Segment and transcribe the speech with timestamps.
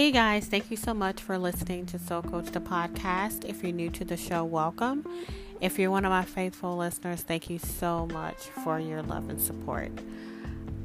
[0.00, 3.44] Hey guys, thank you so much for listening to Soul Coach the podcast.
[3.44, 5.06] If you're new to the show, welcome.
[5.60, 9.38] If you're one of my faithful listeners, thank you so much for your love and
[9.38, 9.92] support.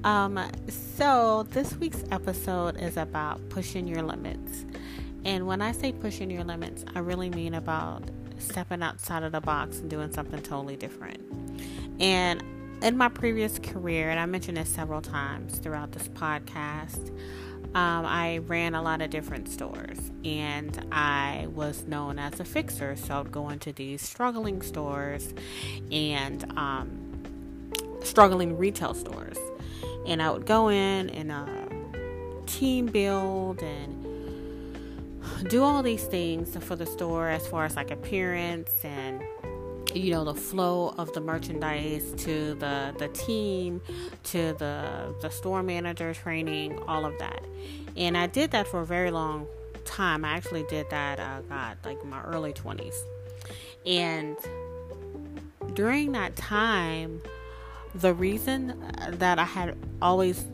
[0.03, 0.37] Um,
[0.67, 4.65] so this week's episode is about pushing your limits.
[5.23, 8.03] And when I say pushing your limits, I really mean about
[8.37, 11.21] stepping outside of the box and doing something totally different.
[12.01, 12.43] And
[12.83, 17.17] in my previous career, and I mentioned this several times throughout this podcast,
[17.75, 22.95] um, I ran a lot of different stores and I was known as a fixer.
[22.95, 25.33] So I would go into these struggling stores
[25.91, 27.21] and um,
[28.01, 29.37] struggling retail stores.
[30.07, 31.45] And I would go in and uh,
[32.45, 34.05] team build and
[35.49, 39.21] do all these things for the store as far as like appearance and
[39.95, 43.81] you know the flow of the merchandise to the the team
[44.23, 47.43] to the the store manager training all of that.
[47.95, 49.47] And i did that for a very long
[49.85, 50.25] time.
[50.25, 52.95] I actually did that uh god like my early 20s
[53.85, 54.35] and
[55.73, 57.21] during that time
[57.93, 58.73] the reason
[59.11, 60.45] that i had always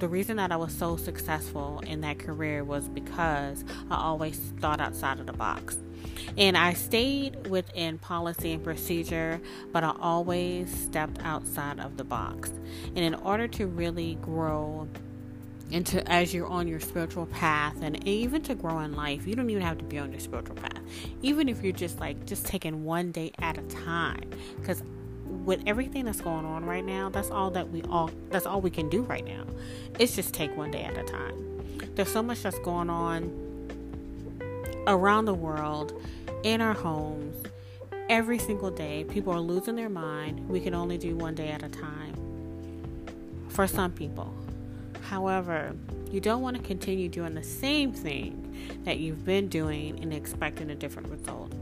[0.00, 4.80] the reason that I was so successful in that career was because I always thought
[4.80, 5.76] outside of the box.
[6.36, 9.40] And I stayed within policy and procedure,
[9.72, 12.50] but I always stepped outside of the box.
[12.94, 14.88] And in order to really grow
[15.70, 19.50] into as you're on your spiritual path and even to grow in life, you don't
[19.50, 20.80] even have to be on your spiritual path.
[21.22, 24.30] Even if you're just like just taking one day at a time
[24.64, 24.82] cuz
[25.44, 28.70] with everything that's going on right now, that's all that we all that's all we
[28.70, 29.44] can do right now.
[29.98, 31.46] It's just take one day at a time.
[31.94, 33.49] There's so much that's going on
[34.86, 36.00] around the world
[36.42, 37.46] in our homes
[38.08, 39.04] every single day.
[39.04, 40.48] People are losing their mind.
[40.48, 42.14] We can only do one day at a time
[43.48, 44.34] for some people.
[45.02, 45.74] However,
[46.10, 48.46] you don't want to continue doing the same thing
[48.84, 51.52] that you've been doing and expecting a different result.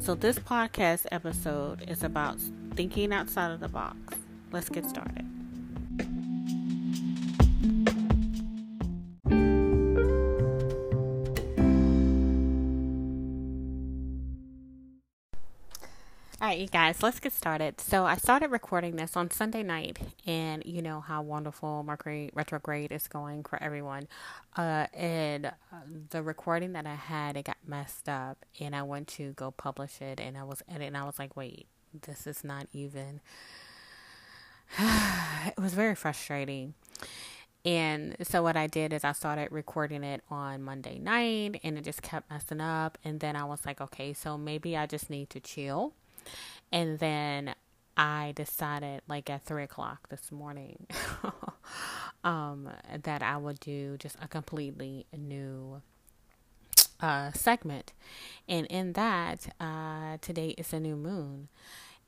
[0.00, 2.38] So, this podcast episode is about
[2.74, 4.16] thinking outside of the box.
[4.50, 5.41] Let's get started.
[16.62, 17.80] You guys, let's get started.
[17.80, 22.92] So, I started recording this on Sunday night, and you know how wonderful Mercury retrograde
[22.92, 24.06] is going for everyone.
[24.56, 25.50] Uh, and uh,
[26.10, 30.00] the recording that I had, it got messed up, and I went to go publish
[30.00, 31.66] it, and I was editing, and I was like, wait,
[32.00, 33.20] this is not even.
[34.78, 36.74] it was very frustrating.
[37.64, 41.84] And so what I did is I started recording it on Monday night and it
[41.84, 42.98] just kept messing up.
[43.04, 45.92] And then I was like, okay, so maybe I just need to chill
[46.72, 47.54] and then
[47.96, 50.86] I decided, like at three o'clock this morning,
[52.24, 52.68] um,
[53.02, 55.82] that I would do just a completely new
[57.00, 57.92] uh, segment.
[58.48, 61.48] And in that, uh, today is a new moon.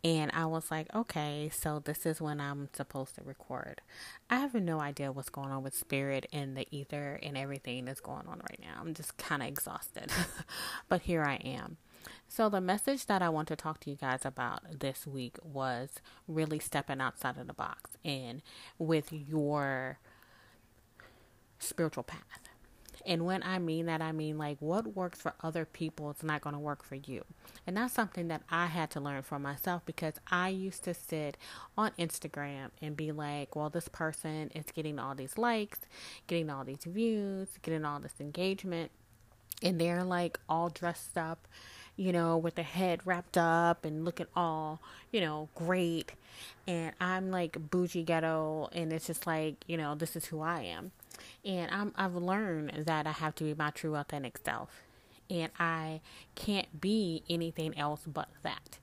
[0.02, 3.81] And I was like, okay, so this is when I'm supposed to record.
[4.28, 8.00] I have no idea what's going on with spirit and the ether and everything that's
[8.00, 8.81] going on right now.
[8.81, 10.12] I'm just kind of exhausted.
[10.91, 11.78] but here I am.
[12.28, 16.00] So, the message that I want to talk to you guys about this week was
[16.26, 18.42] really stepping outside of the box and
[18.78, 19.98] with your
[21.59, 22.48] spiritual path.
[23.06, 26.41] And when I mean that, I mean like what works for other people is not
[26.41, 27.25] going to work for you.
[27.66, 31.37] And that's something that I had to learn for myself because I used to sit
[31.76, 35.81] on Instagram and be like, well, this person is getting all these likes,
[36.26, 38.91] getting all these views, getting all this engagement.
[39.62, 41.47] And they're like all dressed up
[41.97, 44.81] you know, with the head wrapped up and looking all,
[45.12, 46.12] you know, great.
[46.66, 50.62] And I'm like bougie ghetto, and it's just like, you know, this is who I
[50.62, 50.93] am.
[51.44, 54.82] And I'm, I've learned that I have to be my true authentic self.
[55.31, 56.00] And I
[56.34, 58.78] can't be anything else but that.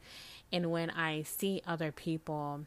[0.52, 2.66] And when I see other people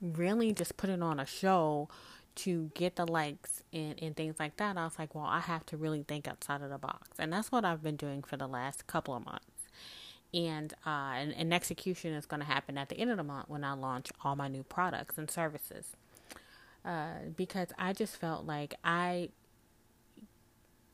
[0.00, 1.88] really just putting on a show
[2.36, 5.66] to get the likes and, and things like that, I was like, well, I have
[5.66, 7.18] to really think outside of the box.
[7.18, 9.46] And that's what I've been doing for the last couple of months.
[10.32, 13.64] And, uh, and, execution is going to happen at the end of the month when
[13.64, 15.96] I launch all my new products and services.
[16.84, 19.30] Uh, because I just felt like I,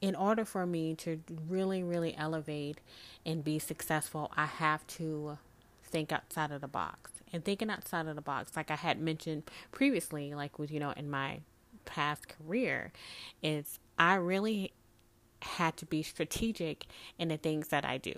[0.01, 2.79] in order for me to really, really elevate
[3.27, 5.37] and be successful, I have to
[5.85, 9.45] think outside of the box and thinking outside of the box, like I had mentioned
[9.73, 11.41] previously, like with, you know, in my
[11.85, 12.93] past career,
[13.43, 14.73] is I really
[15.43, 16.87] had to be strategic
[17.19, 18.15] in the things that I do.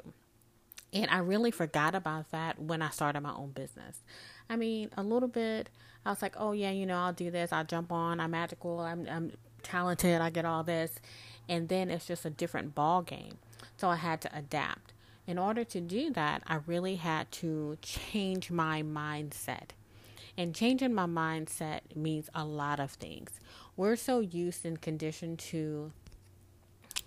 [0.92, 4.02] And I really forgot about that when I started my own business.
[4.48, 5.68] I mean, a little bit,
[6.06, 7.52] I was like, oh, yeah, you know, I'll do this.
[7.52, 8.20] I'll jump on.
[8.20, 8.80] I'm magical.
[8.80, 9.32] I'm, I'm
[9.62, 10.20] talented.
[10.20, 11.00] I get all this.
[11.48, 13.38] and then it's just a different ball game.
[13.76, 14.92] So I had to adapt.
[15.28, 19.72] In order to do that, I really had to change my mindset.
[20.38, 23.38] And changing my mindset means a lot of things.
[23.76, 25.92] We're so used and conditioned to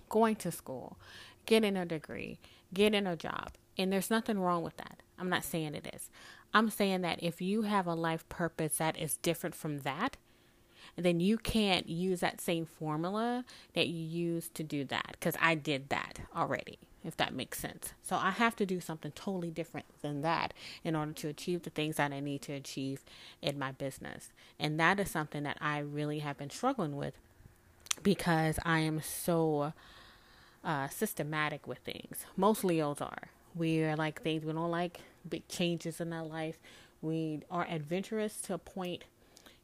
[0.08, 1.00] going to school,
[1.48, 2.38] getting a degree,
[2.72, 3.54] getting a job.
[3.76, 5.02] And there's nothing wrong with that.
[5.18, 6.12] I'm not saying it is.
[6.54, 10.18] I'm saying that if you have a life purpose that is different from that,
[10.96, 15.14] then you can't use that same formula that you used to do that.
[15.14, 17.94] Because I did that already, if that makes sense.
[18.04, 20.54] So I have to do something totally different than that
[20.84, 23.04] in order to achieve the things that I need to achieve
[23.42, 24.30] in my business.
[24.60, 27.16] And that is something that I really have been struggling with
[28.04, 29.74] because I am so
[30.64, 32.26] uh, systematic with things.
[32.38, 33.30] Most Leos are.
[33.56, 36.58] We are like things, we don't like big changes in our life.
[37.02, 39.04] We are adventurous to a point.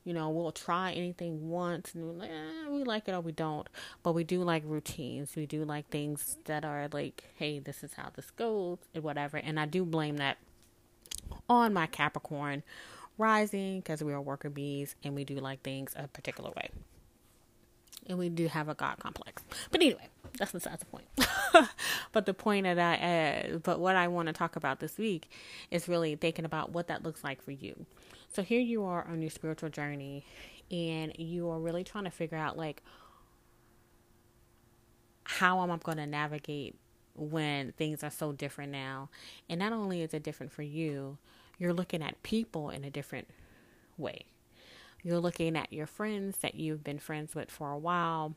[0.07, 3.33] You know, we'll try anything once and we're like, eh, we like it or we
[3.33, 3.67] don't.
[4.03, 5.35] But we do like routines.
[5.35, 9.35] We do like things that are like, hey, this is how this goes and whatever.
[9.35, 10.37] And I do blame that
[11.49, 12.63] on my Capricorn
[13.17, 16.69] rising because we are worker bees and we do like things a particular way.
[18.07, 19.43] And we do have a God complex.
[19.71, 20.07] But anyway,
[20.37, 21.07] that's besides the point.
[22.13, 25.29] but the point that I, uh, but what I want to talk about this week
[25.69, 27.85] is really thinking about what that looks like for you.
[28.33, 30.25] So here you are on your spiritual journey,
[30.69, 32.83] and you are really trying to figure out like
[35.23, 36.75] how am I going to navigate
[37.15, 39.09] when things are so different now.
[39.49, 41.17] And not only is it different for you,
[41.57, 43.27] you're looking at people in a different
[43.97, 44.25] way.
[45.03, 48.35] You're looking at your friends that you've been friends with for a while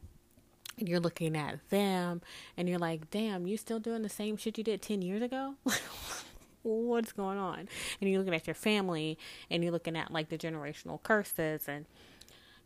[0.79, 2.23] and you're looking at them
[2.57, 5.55] and you're like, damn, you still doing the same shit you did 10 years ago?
[6.63, 7.69] What's going on?
[8.01, 9.19] And you're looking at your family
[9.51, 11.87] and you're looking at like the generational curses and,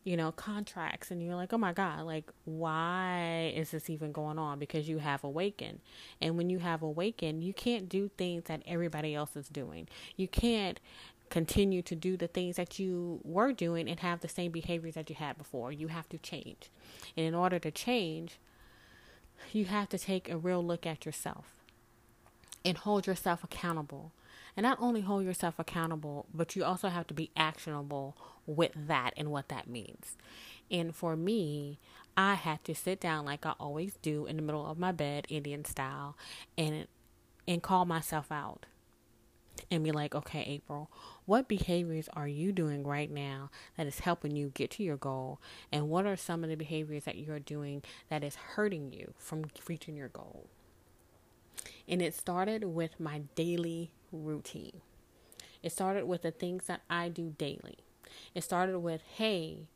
[0.03, 1.11] you know, contracts.
[1.11, 4.59] And you're like, oh my God, like, why is this even going on?
[4.59, 5.79] Because you have awakened.
[6.21, 9.87] And when you have awakened, you can't do things that everybody else is doing.
[10.17, 10.79] You can't
[11.29, 15.09] continue to do the things that you were doing and have the same behaviors that
[15.09, 15.71] you had before.
[15.71, 16.69] You have to change.
[17.17, 18.39] And in order to change,
[19.51, 21.64] you have to take a real look at yourself
[22.65, 24.11] and hold yourself accountable.
[24.57, 28.17] And not only hold yourself accountable, but you also have to be actionable
[28.47, 30.17] with that and what that means.
[30.71, 31.79] And for me,
[32.17, 35.27] I had to sit down like I always do in the middle of my bed,
[35.29, 36.17] Indian style,
[36.57, 36.87] and
[37.47, 38.65] and call myself out
[39.69, 40.89] and be like, okay, April,
[41.25, 45.39] what behaviors are you doing right now that is helping you get to your goal?
[45.71, 49.45] And what are some of the behaviors that you're doing that is hurting you from
[49.67, 50.47] reaching your goal?
[51.87, 54.81] And it started with my daily routine.
[55.61, 57.77] It started with the things that I do daily.
[58.33, 59.67] It started with, hey,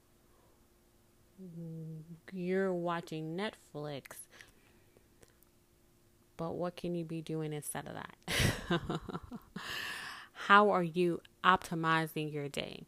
[2.32, 4.18] you're watching Netflix,
[6.38, 8.80] but what can you be doing instead of that?
[10.48, 12.84] How are you optimizing your day?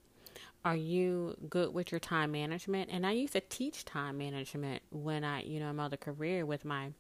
[0.64, 2.90] Are you good with your time management?
[2.92, 6.64] And I used to teach time management when I, you know, my other career with
[6.64, 6.92] my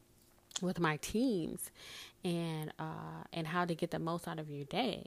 [0.61, 1.71] with my teams
[2.23, 5.05] and uh and how to get the most out of your day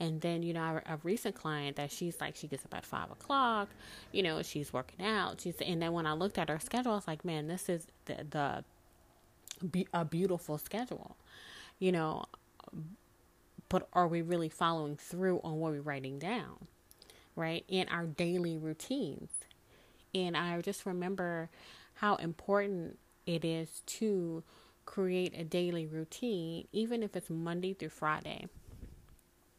[0.00, 3.10] and then you know a, recent client that she's like she gets up at five
[3.10, 3.68] o'clock
[4.12, 6.94] you know she's working out she's and then when i looked at her schedule i
[6.96, 8.64] was like man this is the the
[9.70, 11.16] be, a beautiful schedule
[11.78, 12.24] you know
[13.68, 16.66] but are we really following through on what we're writing down,
[17.36, 17.64] right?
[17.68, 19.30] In our daily routines.
[20.14, 21.50] And I just remember
[21.94, 24.42] how important it is to
[24.88, 28.48] create a daily routine, even if it's Monday through Friday.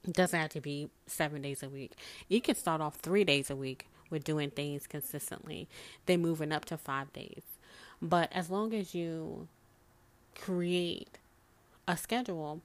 [0.07, 1.91] It doesn't have to be seven days a week.
[2.27, 5.69] You can start off three days a week with doing things consistently,
[6.07, 7.43] then moving up to five days.
[8.01, 9.47] But as long as you
[10.33, 11.19] create
[11.87, 12.61] a schedule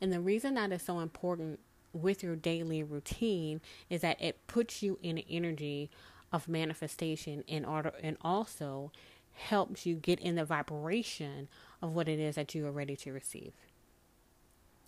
[0.00, 1.60] and the reason that is so important
[1.92, 5.88] with your daily routine is that it puts you in an energy
[6.32, 8.90] of manifestation in order and also
[9.34, 11.46] helps you get in the vibration
[11.82, 13.52] of what it is that you are ready to receive.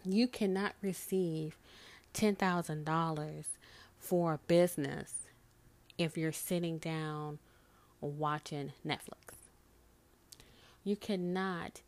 [0.05, 1.57] You cannot receive
[2.15, 3.45] $10,000
[3.99, 5.13] for a business
[5.99, 7.39] if you're sitting down
[8.01, 9.35] watching Netflix.
[10.83, 11.83] You cannot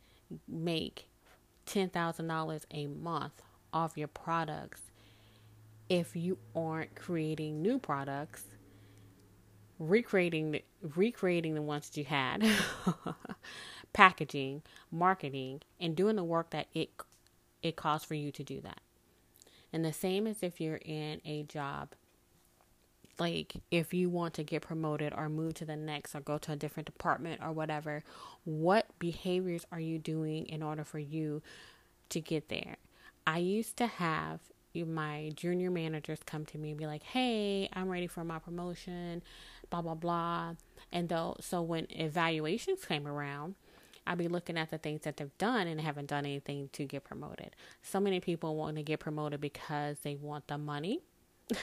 [0.47, 1.07] make
[1.67, 3.41] $10,000 a month
[3.73, 4.81] off your products
[5.89, 8.43] if you aren't creating new products,
[9.79, 10.59] recreating
[10.95, 12.45] recreating the ones that you had,
[13.93, 16.89] packaging, marketing, and doing the work that it
[17.61, 18.81] it costs for you to do that.
[19.71, 21.89] And the same as if you're in a job
[23.19, 26.53] like if you want to get promoted or move to the next or go to
[26.53, 28.03] a different department or whatever,
[28.43, 31.41] what behaviors are you doing in order for you
[32.09, 32.77] to get there?
[33.25, 34.39] I used to have
[34.75, 39.21] my junior managers come to me and be like, "Hey, I'm ready for my promotion,
[39.69, 40.55] blah blah blah."
[40.91, 43.53] And though so when evaluations came around,
[44.05, 47.03] I'd be looking at the things that they've done and haven't done anything to get
[47.03, 47.55] promoted.
[47.81, 51.01] So many people want to get promoted because they want the money.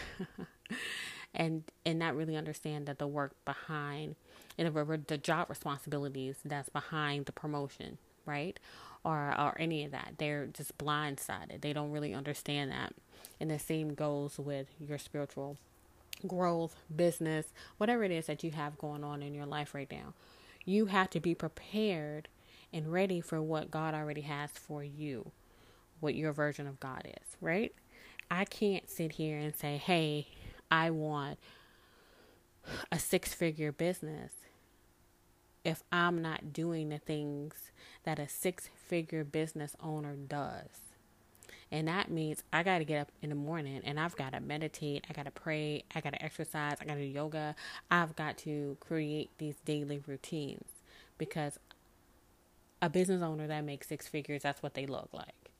[1.35, 4.17] and and not really understand that the work behind
[4.59, 8.59] and the, the job responsibilities that's behind the promotion, right?
[9.05, 10.15] Or or any of that.
[10.19, 11.61] They're just blindsided.
[11.61, 12.95] They don't really understand that.
[13.39, 15.57] And the same goes with your spiritual
[16.27, 17.47] growth, business,
[17.79, 20.13] whatever it is that you have going on in your life right now.
[20.64, 22.29] You have to be prepared
[22.73, 25.33] and ready for what God already has for you,
[26.00, 27.75] what your version of God is, right?
[28.31, 30.29] I can't sit here and say, hey,
[30.71, 31.38] I want
[32.93, 34.33] a six figure business
[35.64, 37.73] if I'm not doing the things
[38.05, 40.90] that a six figure business owner does.
[41.73, 44.41] And that means I got to get up in the morning and I've got to
[44.41, 47.55] meditate, I got to pray, I got to exercise, I got to do yoga.
[47.91, 50.67] I've got to create these daily routines
[51.17, 51.59] because
[52.83, 55.50] a business owner that makes six figures, that's what they look like.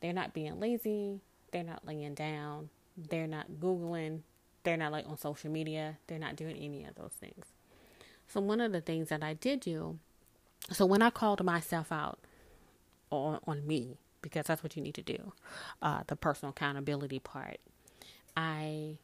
[0.00, 1.20] They're not being lazy,
[1.52, 4.20] they're not laying down, they're not Googling.
[4.66, 5.98] They're not like on social media.
[6.08, 7.44] They're not doing any of those things.
[8.26, 10.00] So, one of the things that I did do,
[10.72, 12.18] so when I called myself out
[13.10, 13.98] on, on me,
[14.28, 15.32] because that's what you need to do,
[15.82, 17.58] uh, the personal accountability part,
[18.36, 18.98] I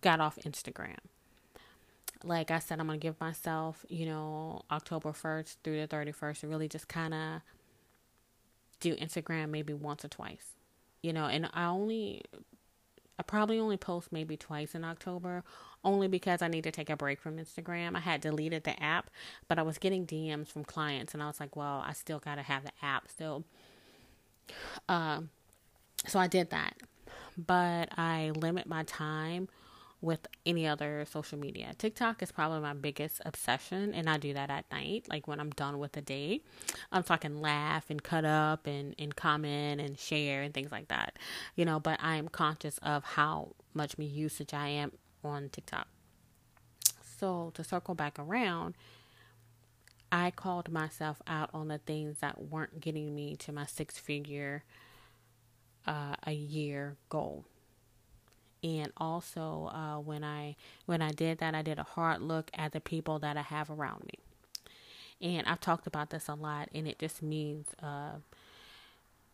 [0.00, 0.98] got off Instagram.
[2.22, 6.40] Like I said, I'm going to give myself, you know, October 1st through the 31st
[6.40, 7.40] to really just kind of
[8.80, 10.56] do Instagram maybe once or twice
[11.02, 12.22] you know, and I only,
[13.20, 15.44] I probably only post maybe twice in October,
[15.84, 17.94] only because I need to take a break from Instagram.
[17.94, 19.10] I had deleted the app,
[19.46, 22.36] but I was getting DMs from clients, and I was like, well, I still got
[22.36, 23.44] to have the app still.
[24.88, 25.28] Um,
[26.06, 26.78] so I did that,
[27.36, 29.48] but I limit my time
[30.00, 31.74] with any other social media.
[31.76, 35.50] TikTok is probably my biggest obsession, and I do that at night, like when I'm
[35.50, 36.40] done with the day.
[36.90, 40.72] Um, so I can laugh and cut up and, and comment and share and things
[40.72, 41.18] like that,
[41.54, 41.78] you know.
[41.78, 44.92] But I am conscious of how much me usage I am
[45.22, 45.86] on TikTok.
[47.18, 48.74] So to circle back around,
[50.10, 54.64] I called myself out on the things that weren't getting me to my six figure
[55.86, 57.44] uh, a year goal
[58.62, 62.72] and also uh, when I when I did that, I did a hard look at
[62.72, 64.18] the people that I have around me,
[65.20, 68.18] and I've talked about this a lot, and it just means uh,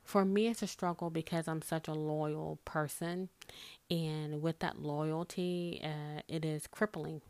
[0.04, 3.28] for me it's a struggle because I'm such a loyal person,
[3.90, 7.20] and with that loyalty, uh, it is crippling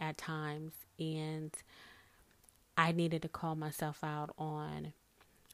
[0.00, 1.52] at times, and
[2.76, 4.92] I needed to call myself out on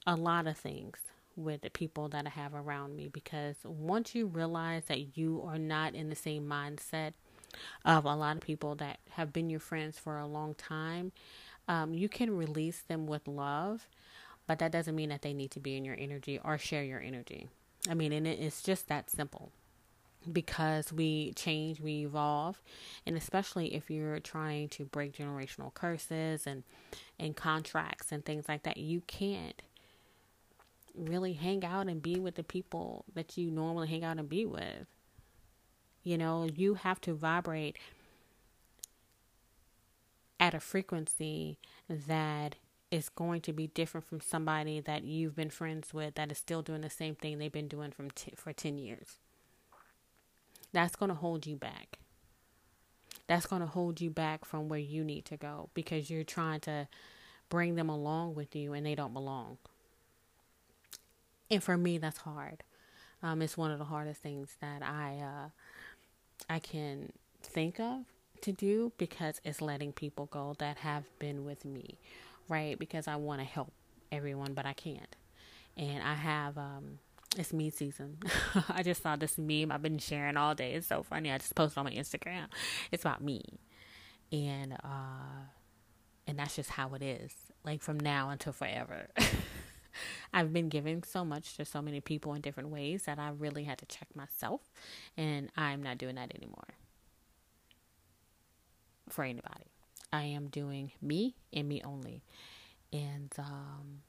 [0.06, 0.98] a lot of things
[1.38, 5.58] with the people that I have around me because once you realize that you are
[5.58, 7.12] not in the same mindset
[7.84, 11.12] of a lot of people that have been your friends for a long time,
[11.68, 13.88] um, you can release them with love,
[14.46, 17.00] but that doesn't mean that they need to be in your energy or share your
[17.00, 17.48] energy.
[17.88, 19.52] I mean, and it's just that simple
[20.30, 22.60] because we change, we evolve,
[23.06, 26.64] and especially if you're trying to break generational curses and
[27.18, 29.62] and contracts and things like that, you can't
[30.98, 34.44] really hang out and be with the people that you normally hang out and be
[34.44, 34.86] with.
[36.02, 37.76] You know, you have to vibrate
[40.40, 42.56] at a frequency that
[42.90, 46.62] is going to be different from somebody that you've been friends with that is still
[46.62, 49.18] doing the same thing they've been doing from t- for 10 years.
[50.72, 51.98] That's going to hold you back.
[53.26, 56.60] That's going to hold you back from where you need to go because you're trying
[56.60, 56.88] to
[57.50, 59.58] bring them along with you and they don't belong.
[61.50, 62.62] And for me, that's hard.
[63.22, 65.48] Um, it's one of the hardest things that I uh,
[66.48, 67.12] I can
[67.42, 68.04] think of
[68.42, 71.98] to do because it's letting people go that have been with me,
[72.48, 72.78] right?
[72.78, 73.72] Because I want to help
[74.12, 75.16] everyone, but I can't.
[75.76, 76.98] And I have um,
[77.36, 78.18] it's me season.
[78.68, 80.74] I just saw this meme I've been sharing all day.
[80.74, 81.30] It's so funny.
[81.30, 82.46] I just posted on my Instagram.
[82.92, 83.42] It's about me,
[84.32, 85.46] and uh,
[86.26, 87.32] and that's just how it is.
[87.64, 89.08] Like from now until forever.
[90.32, 93.64] I've been giving so much to so many people in different ways that I really
[93.64, 94.60] had to check myself,
[95.16, 96.74] and I'm not doing that anymore
[99.08, 99.66] for anybody.
[100.12, 102.22] I am doing me and me only.
[102.92, 104.02] And um,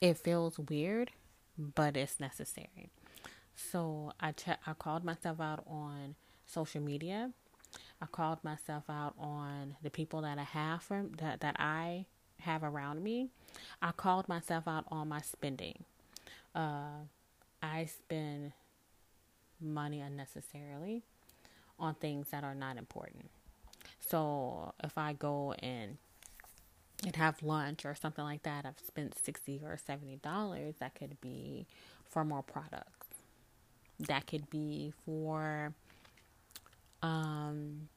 [0.00, 1.10] it feels weird,
[1.56, 2.90] but it's necessary.
[3.56, 7.30] So I che- I called myself out on social media.
[8.00, 12.06] I called myself out on the people that I have from that that I
[12.44, 13.28] have around me.
[13.82, 15.84] I called myself out on my spending.
[16.54, 17.04] Uh,
[17.62, 18.52] I spend
[19.60, 21.02] money unnecessarily
[21.78, 23.30] on things that are not important.
[24.00, 25.98] So if I go and
[27.04, 30.76] and have lunch or something like that, I've spent sixty or seventy dollars.
[30.80, 31.66] That could be
[32.08, 33.08] for more products.
[33.98, 35.74] That could be for
[37.02, 37.88] um,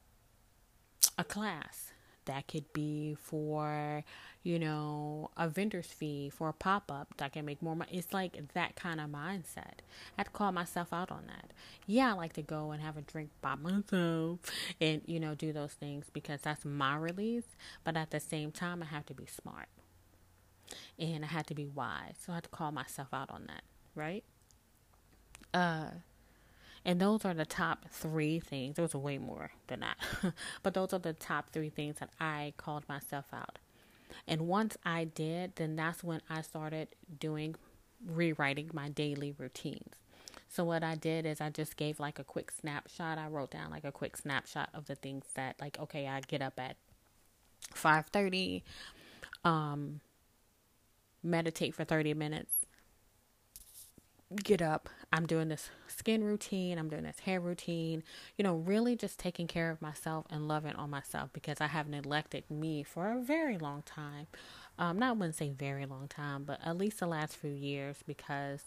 [1.16, 1.92] a class.
[2.28, 4.04] That could be for,
[4.42, 7.90] you know, a vendor's fee for a pop up that can make more money.
[7.94, 9.80] It's like that kind of mindset.
[10.16, 11.52] I had to call myself out on that.
[11.86, 14.40] Yeah, I like to go and have a drink by myself
[14.78, 17.56] and, you know, do those things because that's my release.
[17.82, 19.68] But at the same time, I have to be smart
[20.98, 22.16] and I had to be wise.
[22.24, 23.62] So I had to call myself out on that,
[23.94, 24.24] right?
[25.54, 25.88] Uh,
[26.88, 28.76] and those are the top three things.
[28.76, 29.98] There was way more than that.
[30.62, 33.58] but those are the top three things that I called myself out.
[34.26, 36.88] And once I did, then that's when I started
[37.20, 37.56] doing
[38.06, 39.96] rewriting my daily routines.
[40.48, 43.18] So what I did is I just gave like a quick snapshot.
[43.18, 46.40] I wrote down like a quick snapshot of the things that like okay, I get
[46.40, 46.78] up at
[47.74, 48.62] 5:30
[49.44, 50.00] um
[51.22, 52.57] meditate for 30 minutes
[54.36, 58.02] get up, I'm doing this skin routine, I'm doing this hair routine,
[58.36, 61.88] you know, really just taking care of myself and loving on myself because I have
[61.88, 64.26] neglected me for a very long time.
[64.78, 68.62] Um, not wouldn't say very long time, but at least the last few years because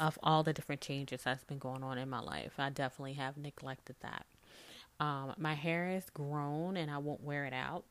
[0.00, 2.52] of all the different changes that's been going on in my life.
[2.58, 4.26] I definitely have neglected that.
[4.98, 7.84] Um, my hair is grown and I won't wear it out.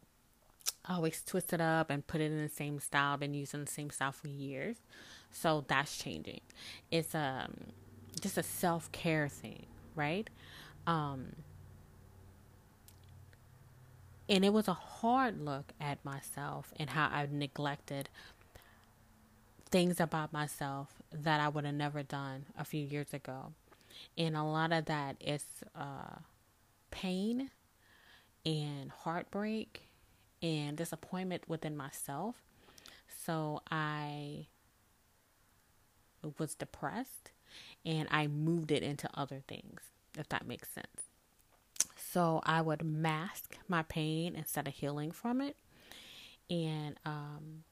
[0.85, 3.13] I always twist it up and put it in the same style.
[3.13, 4.77] I've been using the same style for years.
[5.31, 6.41] So that's changing.
[6.91, 7.53] It's um
[8.19, 10.29] just a self care thing, right?
[10.87, 11.33] Um
[14.29, 18.09] and it was a hard look at myself and how I've neglected
[19.69, 23.53] things about myself that I would have never done a few years ago.
[24.17, 25.43] And a lot of that is
[25.75, 26.19] uh,
[26.91, 27.51] pain
[28.45, 29.83] and heartbreak
[30.41, 32.35] and disappointment within myself.
[33.25, 34.47] So I
[36.37, 37.31] was depressed
[37.85, 39.81] and I moved it into other things,
[40.17, 40.87] if that makes sense.
[41.95, 45.55] So I would mask my pain instead of healing from it
[46.49, 47.63] and um,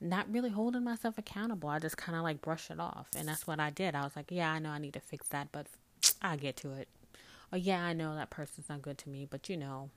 [0.00, 1.68] not really holding myself accountable.
[1.68, 3.08] I just kind of like brush it off.
[3.16, 3.94] And that's what I did.
[3.94, 5.66] I was like, yeah, I know I need to fix that, but
[6.20, 6.88] I'll get to it.
[7.52, 9.90] Or yeah, I know that person's not good to me, but you know,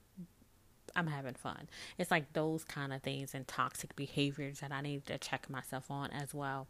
[0.95, 1.67] I'm having fun.
[1.97, 5.89] It's like those kind of things and toxic behaviors that I need to check myself
[5.89, 6.67] on as well.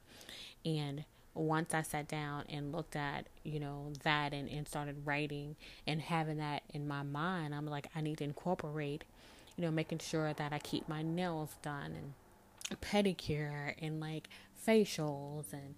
[0.66, 5.56] And once I sat down and looked at, you know, that and, and started writing
[5.88, 9.04] and having that in my mind, I'm like, I need to incorporate,
[9.56, 14.30] you know, making sure that I keep my nails done and pedicure and like
[14.68, 15.76] facials and,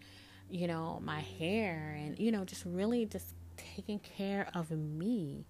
[0.49, 3.27] you know, my hair and, you know, just really just
[3.75, 5.45] taking care of me.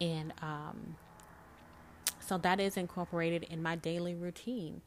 [0.00, 0.96] And, um,
[2.28, 4.82] so that is incorporated in my daily routine.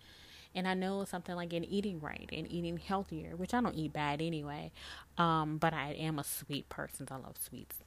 [0.54, 3.94] And I know something like in eating right and eating healthier, which I don't eat
[3.94, 4.72] bad anyway.
[5.18, 7.08] Um, but I am a sweet person.
[7.08, 7.78] So I love sweets.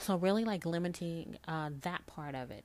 [0.00, 2.64] So really like limiting uh, that part of it.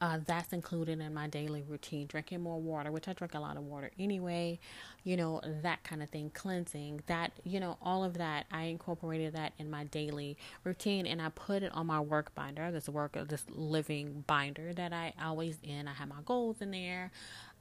[0.00, 2.06] Uh, that's included in my daily routine.
[2.06, 4.60] Drinking more water, which I drink a lot of water anyway,
[5.02, 6.30] you know, that kind of thing.
[6.30, 8.46] Cleansing, that, you know, all of that.
[8.52, 12.70] I incorporated that in my daily routine and I put it on my work binder,
[12.70, 15.88] this work, this living binder that I always in.
[15.88, 17.10] I have my goals in there.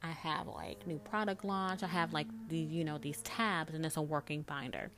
[0.04, 1.82] I have like new product launch.
[1.82, 4.92] I have like the, you know, these tabs and it's a working binder.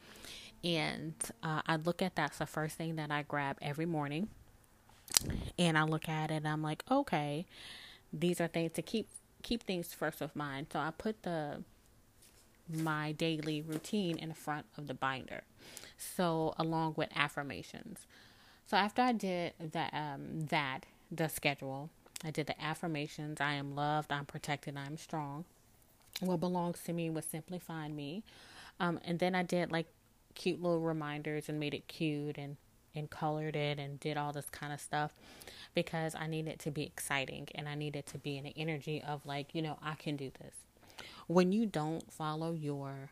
[0.62, 4.28] And uh, I look at that's the first thing that I grab every morning
[5.58, 7.45] and I look at it and I'm like, okay,
[8.12, 9.08] these are things to keep
[9.43, 10.67] keep things first of mind.
[10.71, 11.63] So I put the
[12.71, 15.41] my daily routine in the front of the binder.
[15.97, 17.99] So along with affirmations.
[18.67, 21.89] So after I did that um that the schedule,
[22.23, 25.45] I did the affirmations, I am loved, I'm protected, I'm strong.
[26.19, 28.23] What belongs to me will simply find me.
[28.79, 29.88] Um and then I did like
[30.36, 32.58] cute little reminders and made it cute and
[32.99, 35.13] and colored it and did all this kind of stuff
[35.75, 39.25] because I needed to be exciting and I needed to be in an energy of
[39.25, 40.55] like, you know, I can do this.
[41.27, 43.12] When you don't follow your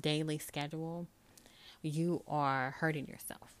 [0.00, 1.08] daily schedule,
[1.82, 3.54] you are hurting yourself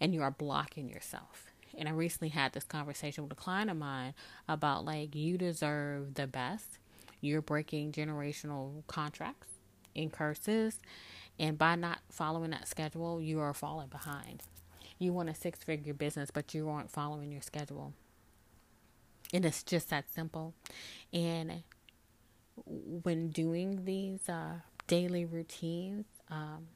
[0.00, 1.52] and you are blocking yourself.
[1.78, 4.14] And I recently had this conversation with a client of mine
[4.48, 6.78] about like, you deserve the best.
[7.20, 9.48] You're breaking generational contracts
[9.96, 10.80] and curses
[11.38, 14.42] And by not following that schedule, you are falling behind.
[15.00, 17.94] You want a six figure business, but you aren't following your schedule.
[19.32, 20.54] And it's just that simple.
[21.12, 21.62] And
[23.02, 26.68] when doing these uh, daily routines, um,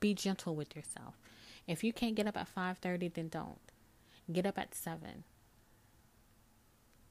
[0.00, 1.14] be gentle with yourself.
[1.68, 3.60] If you can't get up at 5:30, then don't.
[4.32, 5.22] Get up at 7.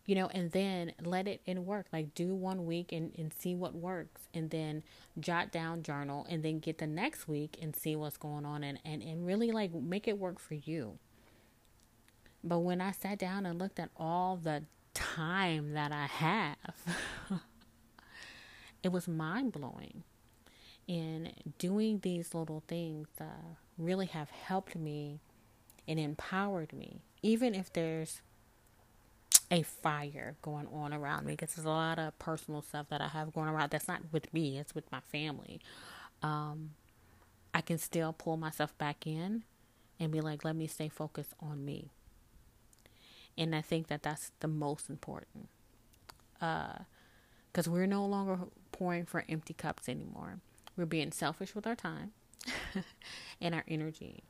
[0.06, 1.88] You know, and then let it in work.
[1.92, 4.84] Like do one week and, and see what works and then
[5.20, 8.80] jot down journal and then get the next week and see what's going on and,
[8.86, 11.00] and, and really like make it work for you.
[12.44, 14.64] But when I sat down and looked at all the
[14.94, 16.56] time that I have,
[18.84, 20.04] it was mind blowing.
[20.88, 25.20] And doing these little things uh, really have helped me
[25.88, 27.02] and empowered me.
[27.24, 28.22] Even if there's
[29.52, 33.08] a fire going on around me, because there's a lot of personal stuff that I
[33.10, 35.60] have going around that's not with me, it's with my family.
[36.24, 36.72] Um,
[37.54, 39.44] I can still pull myself back in
[40.00, 41.90] and be like, let me stay focused on me.
[43.38, 45.50] And I think that that's the most important.
[46.40, 48.40] Because uh, we're no longer
[48.72, 50.40] pouring for empty cups anymore.
[50.76, 52.12] We're being selfish with our time
[53.42, 54.24] and our energy.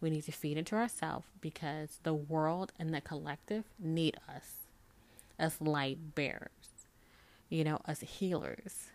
[0.00, 4.54] We need to feed into ourselves because the world and the collective need us
[5.38, 6.86] as light bearers,
[7.48, 8.88] you know, as healers.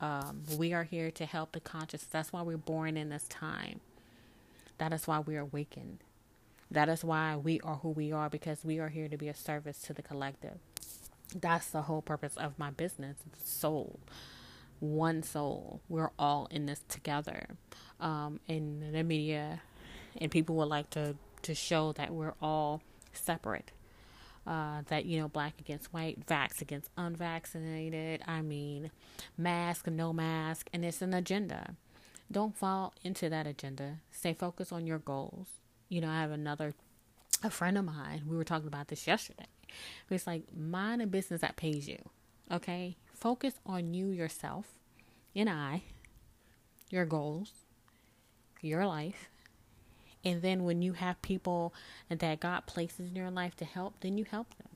[0.00, 2.04] Um, we are here to help the conscious.
[2.04, 3.80] That's why we're born in this time.
[4.78, 5.98] That is why we are awakened.
[6.70, 9.34] That is why we are who we are because we are here to be a
[9.34, 10.58] service to the collective.
[11.34, 14.00] That's the whole purpose of my business, soul
[14.80, 15.80] one soul.
[15.88, 17.56] We're all in this together.
[18.00, 19.62] Um, and the media
[20.20, 23.72] and people would like to, to show that we're all separate.
[24.46, 28.22] Uh, that, you know, black against white, vax against unvaccinated.
[28.28, 28.92] I mean,
[29.36, 30.68] mask, no mask.
[30.72, 31.74] And it's an agenda.
[32.30, 33.96] Don't fall into that agenda.
[34.12, 35.48] Stay focused on your goals.
[35.88, 36.74] You know, I have another,
[37.42, 39.46] a friend of mine, we were talking about this yesterday.
[40.10, 41.98] It's like, mind a business that pays you.
[42.52, 42.96] Okay?
[43.12, 44.66] Focus on you, yourself,
[45.34, 45.82] and I,
[46.88, 47.50] your goals,
[48.60, 49.28] your life.
[50.26, 51.72] And then when you have people
[52.08, 54.66] that God places in your life to help, then you help them.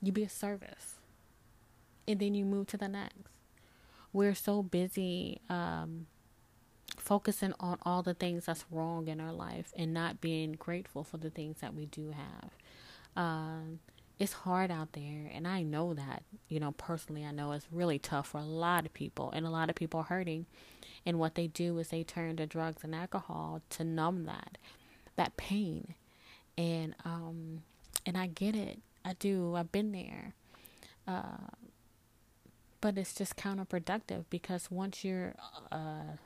[0.00, 0.94] You be a service.
[2.08, 3.28] And then you move to the next.
[4.10, 6.06] We're so busy um,
[6.96, 11.18] focusing on all the things that's wrong in our life and not being grateful for
[11.18, 12.50] the things that we do have.
[13.22, 13.80] Um,
[14.18, 17.98] it's hard out there and I know that, you know, personally I know it's really
[17.98, 20.46] tough for a lot of people and a lot of people are hurting.
[21.08, 24.58] And what they do is they turn to drugs and alcohol to numb that
[25.16, 25.94] that pain.
[26.58, 27.62] And um
[28.04, 28.80] and I get it.
[29.06, 29.54] I do.
[29.56, 30.34] I've been there.
[31.06, 31.48] Uh
[32.82, 35.34] but it's just counterproductive because once you're
[35.72, 36.18] uh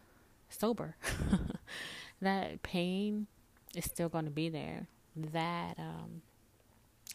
[0.48, 0.96] sober,
[2.20, 3.28] that pain
[3.76, 4.88] is still going to be there.
[5.14, 6.22] That um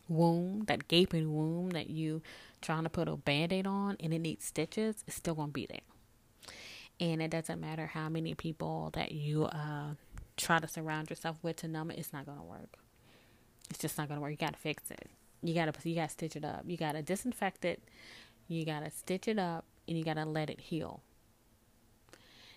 [0.08, 2.22] wound, that gaping wound that you
[2.62, 5.82] trying to put a band-aid on and it needs stitches, it's still gonna be there.
[7.00, 9.92] And it doesn't matter how many people that you uh,
[10.36, 12.78] try to surround yourself with to numb it, it's not gonna work.
[13.70, 14.32] It's just not gonna work.
[14.32, 15.10] You gotta fix it.
[15.44, 16.64] You gotta you gotta stitch it up.
[16.66, 17.84] You gotta disinfect it.
[18.48, 21.02] You gotta stitch it up and you gotta let it heal.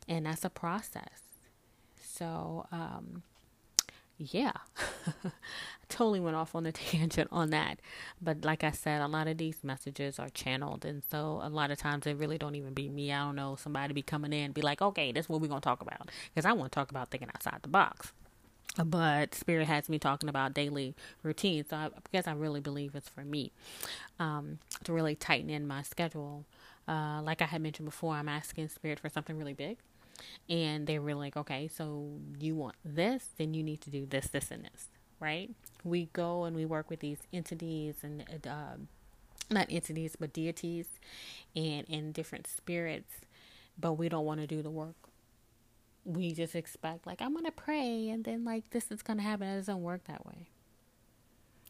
[0.08, 1.22] And that's a process.
[2.02, 3.22] So, um,
[4.20, 4.52] yeah,
[5.88, 7.80] totally went off on a tangent on that.
[8.20, 10.84] But like I said, a lot of these messages are channeled.
[10.84, 13.12] And so a lot of times it really don't even be me.
[13.12, 13.56] I don't know.
[13.56, 16.10] Somebody be coming in be like, okay, this is what we're to talk about.
[16.34, 18.12] Because I want to talk about thinking outside the box.
[18.84, 21.66] But Spirit has me talking about daily routines.
[21.70, 23.52] So I, because I really believe it's for me
[24.18, 26.44] um, to really tighten in my schedule.
[26.86, 29.78] Uh, like I had mentioned before, I'm asking Spirit for something really big
[30.48, 34.28] and they were like, okay, so you want this, then you need to do this,
[34.28, 35.50] this, and this, right?
[35.84, 38.76] We go and we work with these entities and uh,
[39.50, 40.86] not entities, but deities
[41.56, 43.12] and and different spirits,
[43.78, 44.96] but we don't want to do the work.
[46.04, 49.48] We just expect like I'm gonna pray and then like this is gonna happen.
[49.48, 50.48] It doesn't work that way.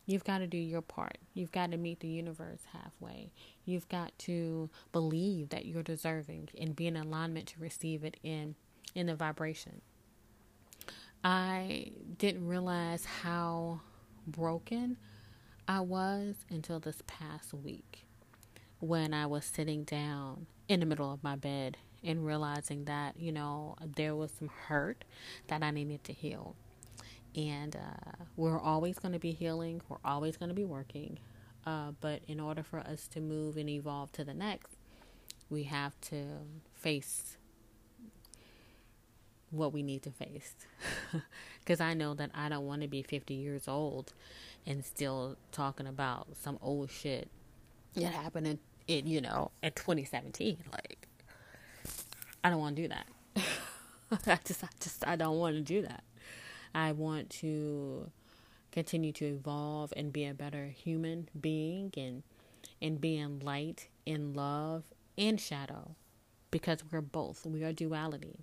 [0.06, 1.18] You've got to do your part.
[1.34, 3.30] You've got to meet the universe halfway.
[3.70, 8.56] You've got to believe that you're deserving and be in alignment to receive it in
[8.94, 9.80] in the vibration.
[11.22, 13.80] I didn't realize how
[14.26, 14.96] broken
[15.68, 18.04] I was until this past week
[18.80, 23.32] when I was sitting down in the middle of my bed and realizing that, you
[23.32, 25.04] know, there was some hurt
[25.48, 26.56] that I needed to heal.
[27.36, 31.18] And uh, we're always going to be healing, we're always going to be working.
[31.70, 34.72] Uh, but in order for us to move and evolve to the next,
[35.48, 36.24] we have to
[36.74, 37.36] face
[39.50, 40.54] what we need to face.
[41.60, 44.12] Because I know that I don't want to be 50 years old
[44.66, 47.28] and still talking about some old shit
[47.94, 50.56] that happened in, in you know, in 2017.
[50.72, 51.06] Like,
[52.42, 53.06] I don't want to do that.
[54.26, 56.02] I just, I just, I don't want to do that.
[56.74, 58.10] I want to
[58.72, 62.22] continue to evolve and be a better human being and
[62.82, 64.84] and being light in love
[65.16, 65.94] and shadow
[66.50, 67.46] because we're both.
[67.46, 68.40] We are duality.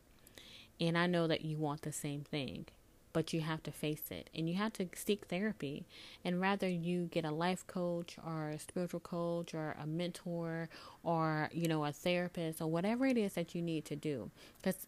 [0.79, 2.67] And I know that you want the same thing,
[3.13, 5.85] but you have to face it and you have to seek therapy.
[6.23, 10.69] And rather you get a life coach or a spiritual coach or a mentor
[11.03, 14.29] or, you know, a therapist or whatever it is that you need to do.
[14.61, 14.87] Because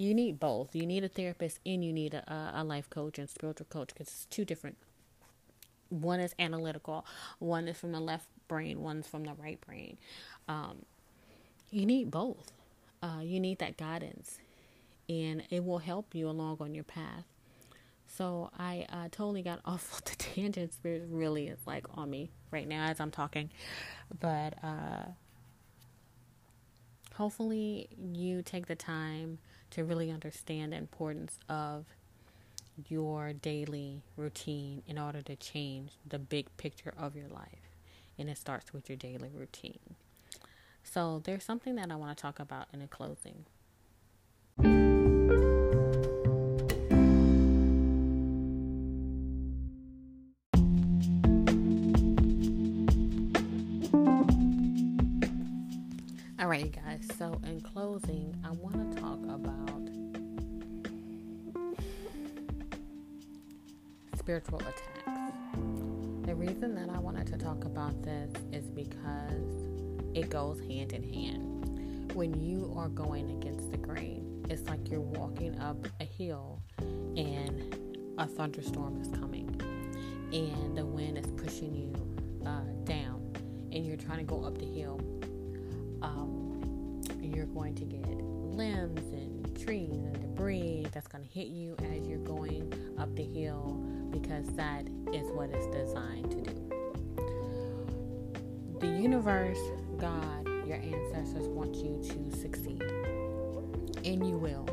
[0.00, 0.74] you need both.
[0.74, 4.08] You need a therapist and you need a, a life coach and spiritual coach because
[4.08, 4.78] it's two different.
[5.90, 7.04] One is analytical,
[7.38, 9.98] one is from the left brain, one's from the right brain.
[10.48, 10.86] Um,
[11.70, 12.52] you need both.
[13.02, 14.38] Uh, you need that guidance,
[15.08, 17.24] and it will help you along on your path.
[18.06, 20.72] So I uh, totally got off the tangent.
[20.72, 23.50] Spirit really is like on me right now as I'm talking,
[24.18, 25.10] but uh,
[27.16, 29.38] hopefully you take the time
[29.70, 31.86] to really understand the importance of
[32.88, 37.76] your daily routine in order to change the big picture of your life.
[38.18, 39.96] And it starts with your daily routine.
[40.82, 43.44] So there's something that I want to talk about in a closing.
[56.38, 57.06] All right, you guys.
[57.18, 59.09] So in closing, I want to talk
[64.30, 65.58] spiritual attacks.
[66.22, 69.66] The reason that I wanted to talk about this is because
[70.14, 72.12] it goes hand in hand.
[72.14, 77.76] When you are going against the grain, it's like you're walking up a hill and
[78.18, 79.48] a thunderstorm is coming,
[80.32, 81.92] and the wind is pushing you
[82.46, 83.32] uh, down,
[83.72, 85.00] and you're trying to go up the hill.
[86.02, 91.74] Um, you're going to get limbs and trees and debris that's going to hit you
[91.92, 96.70] as you're going up the hill because that is what it's designed to do.
[98.80, 99.58] The universe
[99.98, 102.82] God, your ancestors want you to succeed.
[104.04, 104.64] And you will.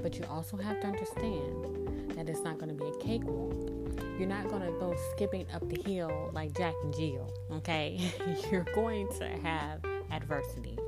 [0.00, 3.70] But you also have to understand that it's not going to be a cakewalk.
[4.16, 8.00] You're not going to go skipping up the hill like Jack and Jill, okay?
[8.50, 9.80] You're going to have
[10.12, 10.78] adversity.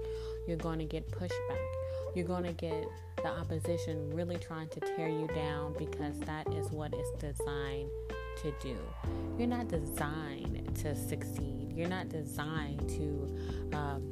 [0.46, 1.66] You're going to get pushback.
[2.14, 2.86] You're going to get
[3.22, 7.90] the opposition really trying to tear you down because that is what it's designed
[8.42, 8.76] to do.
[9.38, 11.72] You're not designed to succeed.
[11.74, 14.02] You're not designed to, um,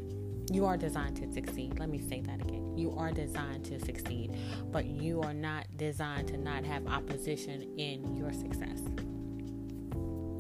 [0.51, 1.79] you are designed to succeed.
[1.79, 2.77] Let me say that again.
[2.77, 4.37] You are designed to succeed,
[4.71, 8.81] but you are not designed to not have opposition in your success.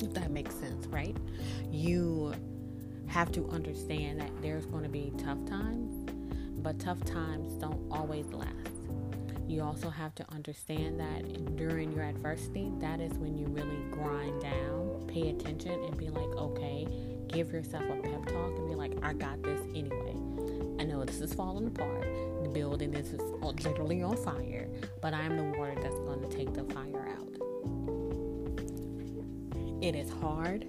[0.00, 1.16] If that makes sense, right?
[1.70, 2.34] You
[3.06, 6.10] have to understand that there's going to be tough times,
[6.58, 8.57] but tough times don't always last.
[9.48, 14.42] You also have to understand that during your adversity, that is when you really grind
[14.42, 16.86] down, pay attention, and be like, okay,
[17.28, 20.14] give yourself a pep talk and be like, I got this anyway.
[20.78, 22.02] I know this is falling apart.
[22.42, 24.68] The building is literally on fire,
[25.00, 27.34] but I'm the water that's going to take the fire out.
[29.82, 30.66] It is hard.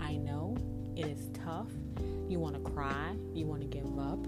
[0.00, 0.56] I know.
[0.96, 1.68] It is tough.
[2.28, 3.14] You want to cry.
[3.32, 4.18] You want to give up.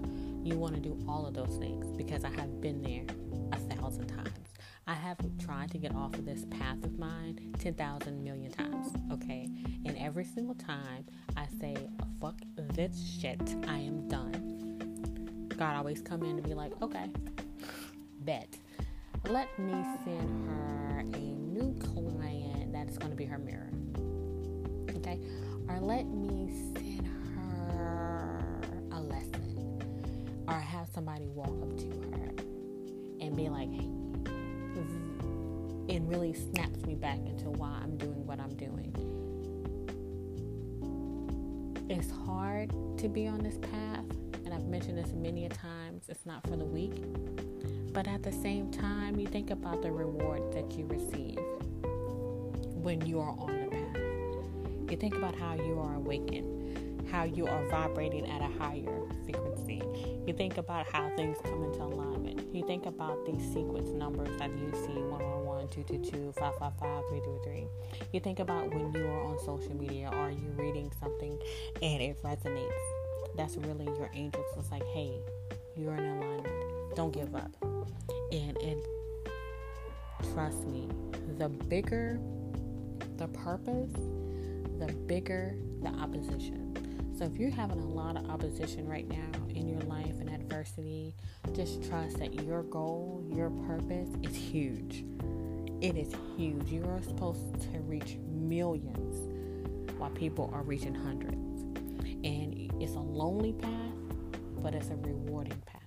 [0.43, 3.03] You want to do all of those things because I have been there
[3.51, 4.31] a thousand times.
[4.87, 9.49] I have tried to get off of this path of mine 10,000 million times, okay?
[9.85, 11.05] And every single time
[11.37, 11.75] I say,
[12.19, 15.47] fuck this shit, I am done.
[15.57, 17.09] God always come in and be like, okay,
[18.21, 18.57] bet.
[19.29, 23.69] Let me send her a new client that is going to be her mirror.
[24.97, 25.19] Okay?
[25.67, 28.43] Or let me send her
[28.91, 30.43] a lesson.
[30.47, 32.40] Or have somebody walk up to her
[33.31, 33.87] and be like, hey,
[35.87, 38.93] it really snaps me back into why I'm doing what I'm doing.
[41.89, 44.03] It's hard to be on this path,
[44.45, 46.09] and I've mentioned this many a times.
[46.09, 47.03] It's not for the weak,
[47.93, 51.39] but at the same time, you think about the reward that you receive
[52.83, 54.91] when you are on the path.
[54.91, 59.81] You think about how you are awakened, how you are vibrating at a higher frequency.
[60.27, 62.10] You think about how things come into alignment.
[62.51, 67.67] You think about these sequence numbers that you see 111, 222, 555, 333.
[68.11, 71.39] You think about when you are on social media or you reading something
[71.81, 72.71] and it resonates.
[73.37, 74.45] That's really your angels.
[74.57, 75.13] It's like, hey,
[75.77, 76.95] you're in alignment.
[76.95, 77.55] Don't give up.
[78.31, 78.85] And it
[80.33, 80.89] trust me,
[81.37, 82.19] the bigger
[83.21, 83.93] the purpose,
[84.79, 87.15] the bigger the opposition.
[87.17, 91.13] So if you're having a lot of opposition right now in your life and adversity,
[91.53, 95.05] just trust that your goal, your purpose is huge.
[95.81, 96.69] It is huge.
[96.69, 99.29] You are supposed to reach millions
[99.97, 101.61] while people are reaching hundreds.
[102.23, 103.71] And it's a lonely path,
[104.61, 105.81] but it's a rewarding path.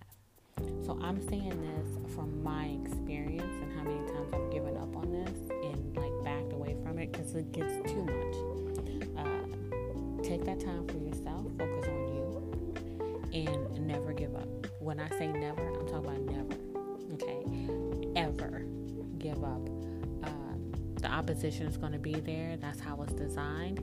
[0.85, 5.12] So I'm saying this from my experience and how many times I've given up on
[5.12, 9.18] this and like backed away from it because it gets too much.
[9.18, 12.34] Uh, take that time for yourself, focus on you,
[13.35, 14.49] and never give up.
[14.79, 16.55] When I say never, I'm talking about never.
[17.14, 17.44] Okay,
[18.16, 18.64] ever
[19.18, 19.68] give up.
[20.25, 22.57] Um, the opposition is going to be there.
[22.57, 23.83] That's how it's designed.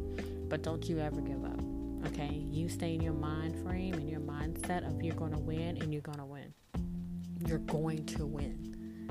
[0.50, 1.60] But don't you ever give up.
[2.08, 5.78] Okay, you stay in your mind frame and your mindset of you're going to win
[5.82, 6.54] and you're going to win.
[7.46, 9.10] You're going to win.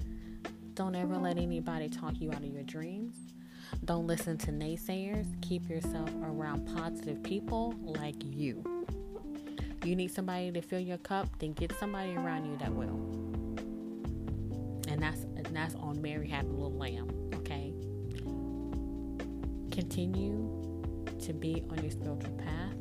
[0.74, 3.14] Don't ever let anybody talk you out of your dreams.
[3.84, 5.26] Don't listen to naysayers.
[5.42, 8.64] Keep yourself around positive people like you.
[9.82, 13.00] You need somebody to fill your cup, then get somebody around you that will.
[14.88, 17.72] And that's and that's on Mary Had a Little Lamb, okay?
[19.70, 20.50] Continue
[21.18, 22.76] to be on your spiritual path.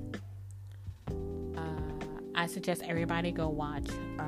[1.57, 3.88] Uh, I suggest everybody go watch
[4.19, 4.23] uh,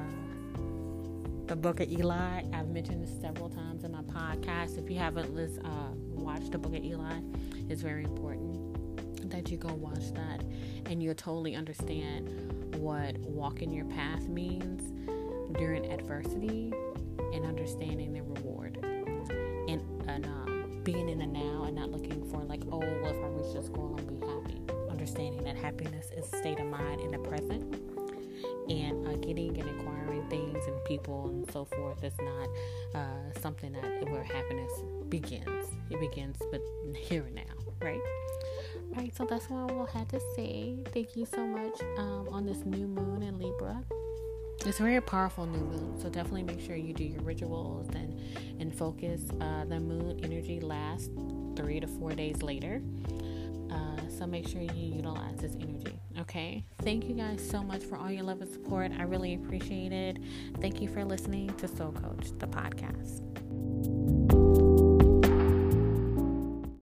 [1.47, 2.43] the Book of Eli.
[2.53, 4.77] I've mentioned this several times in my podcast.
[4.81, 5.69] If you haven't uh,
[6.13, 7.19] watched the Book of Eli,
[7.67, 8.70] it's very important
[9.29, 10.43] that you go watch that
[10.86, 14.91] and you'll totally understand what walking your path means
[15.57, 16.73] during adversity
[17.34, 22.43] and understanding the reward and, and um, being in the now and not looking for
[22.43, 26.31] like oh well, if i reach this goal i'll be happy understanding that happiness is
[26.34, 27.63] a state of mind in the present
[28.69, 32.49] and uh, getting and acquiring things and people and so forth is not
[32.95, 34.71] uh, something that where happiness
[35.10, 35.67] begins.
[35.89, 36.62] It begins but
[36.95, 37.41] here and now,
[37.81, 37.99] right?
[38.95, 40.77] Right, so that's what I will have to say.
[40.93, 43.82] Thank you so much um, on this new moon in Libra.
[44.65, 48.19] It's a very powerful new moon, so definitely make sure you do your rituals and
[48.60, 49.21] and focus.
[49.39, 51.10] Uh, the moon energy lasts
[51.56, 52.82] three to four days later,
[53.71, 55.99] uh, so make sure you utilize this energy.
[56.19, 56.63] Okay.
[56.84, 58.91] Thank you guys so much for all your love and support.
[58.99, 60.17] I really appreciate it.
[60.60, 63.21] Thank you for listening to Soul Coach, the podcast.